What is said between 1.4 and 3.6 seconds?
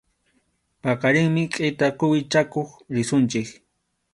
kʼita quwi chakuq risunchik.